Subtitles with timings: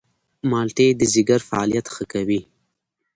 [0.51, 2.41] مالټې د ځيګر فعالیت ښه کوي.